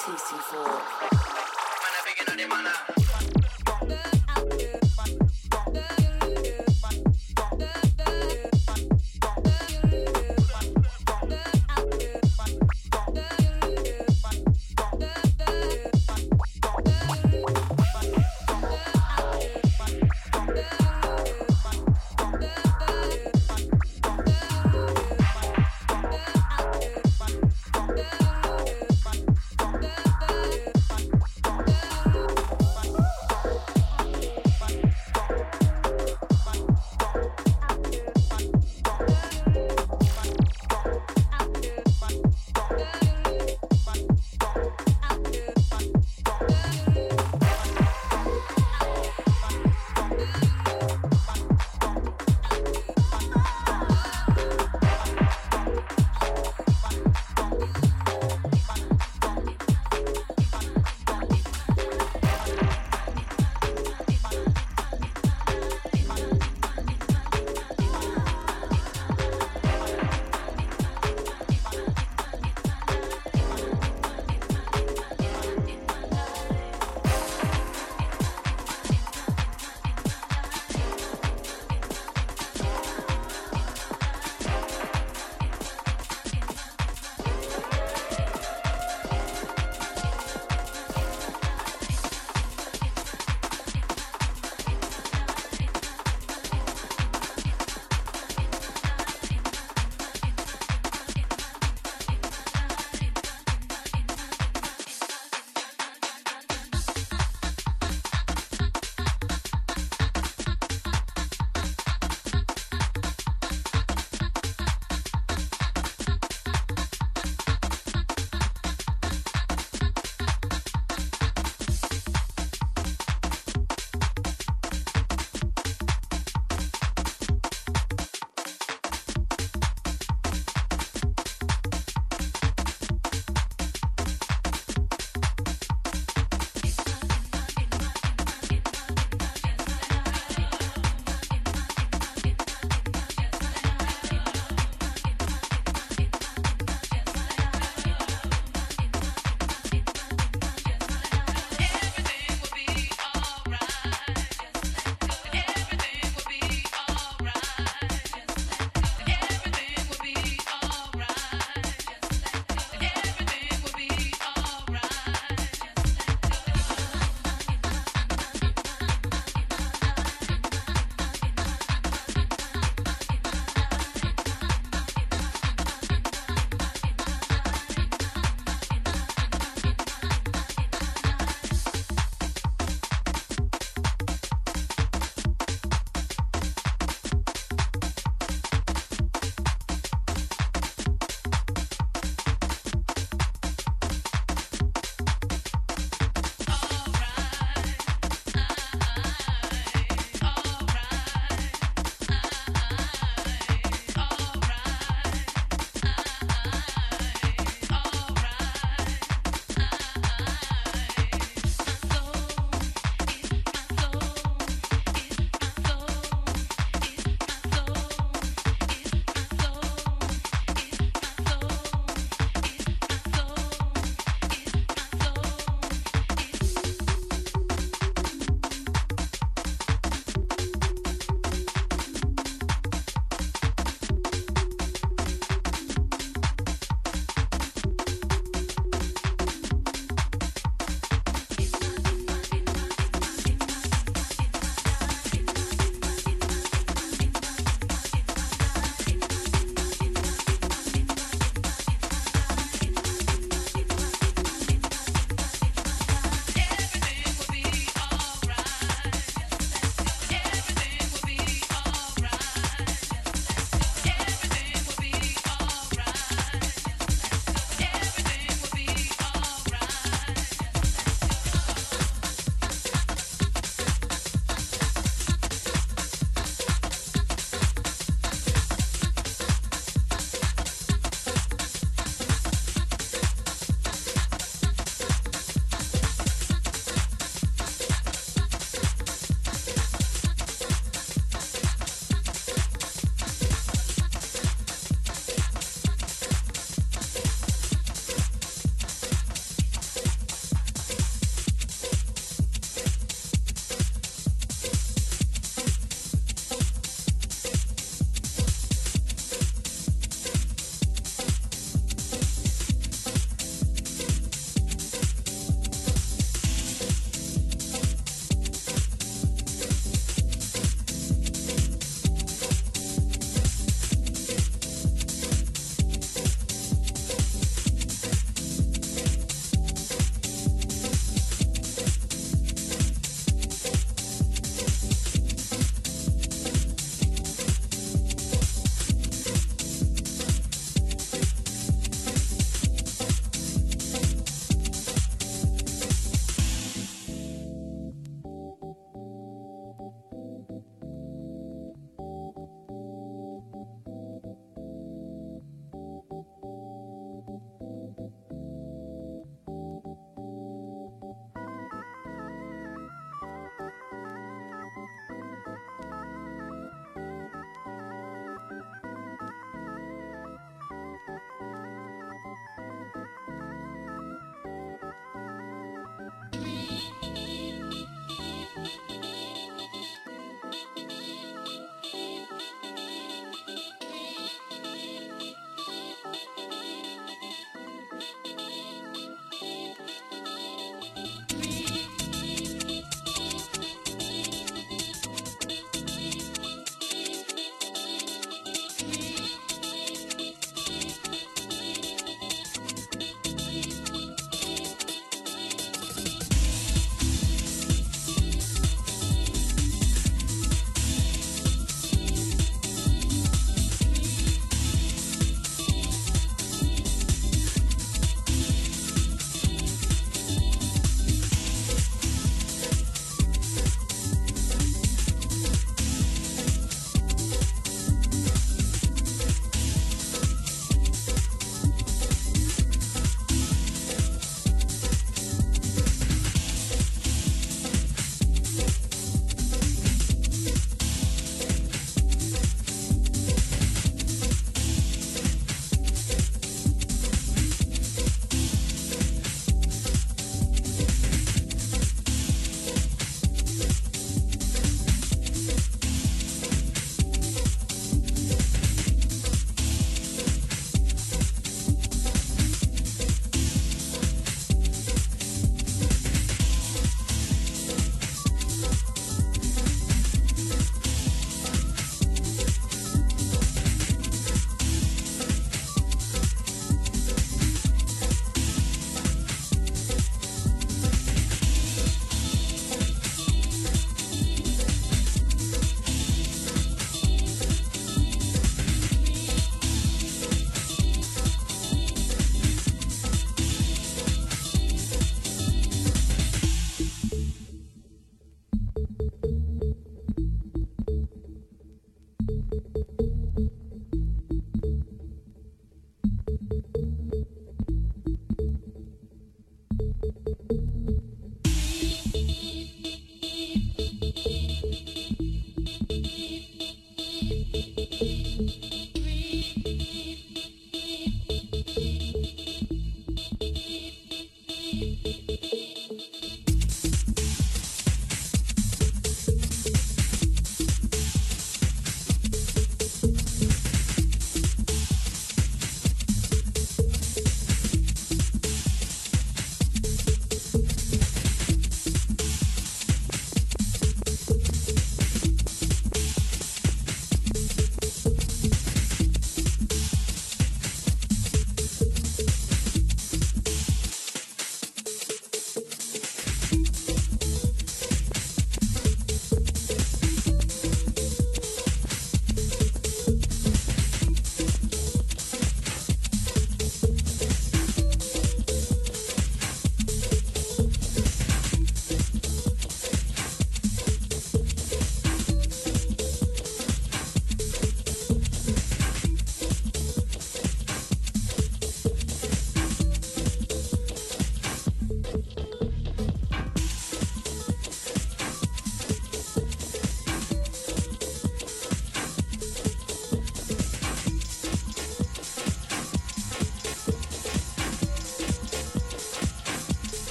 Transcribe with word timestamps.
TC4. 0.00 1.00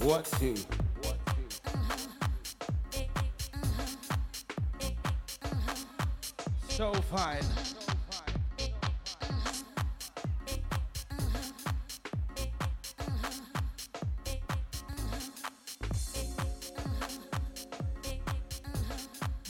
What 0.00 0.24
to? 0.24 0.54
So 6.68 6.92
fine. 6.94 7.42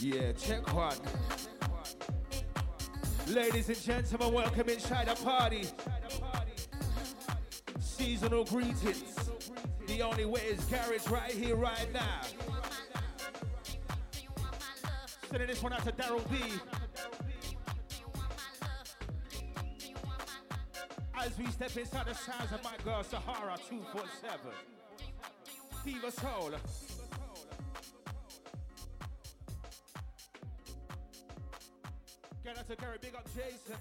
Yeah, 0.01 0.31
check 0.31 0.73
one. 0.73 0.95
Ladies 3.27 3.69
and 3.69 3.79
gentlemen, 3.79 4.33
welcome 4.33 4.69
inside 4.69 5.07
the 5.07 5.23
party. 5.23 5.65
Seasonal 7.79 8.45
greetings. 8.45 9.28
The 9.99 10.05
only 10.05 10.23
way 10.23 10.39
is 10.43 10.63
garage 10.63 11.09
right 11.09 11.29
here, 11.29 11.57
right 11.57 11.91
now. 11.91 12.21
Sending 15.29 15.45
this 15.49 15.61
one 15.61 15.73
out 15.73 15.83
to 15.83 15.91
Daryl 15.91 16.23
B. 16.31 16.37
As 21.19 21.37
we 21.37 21.47
step 21.47 21.75
inside 21.75 22.05
the 22.05 22.15
sounds 22.15 22.49
of 22.53 22.63
my 22.63 22.75
girl 22.85 23.03
Sahara 23.03 23.57
247. 23.67 24.39
Fever 25.83 26.11
Soul. 26.11 26.51
Get 32.45 32.57
out 32.57 32.69
to 32.69 32.75
Gary, 32.77 32.97
big 33.01 33.15
up 33.15 33.27
Jason. 33.35 33.75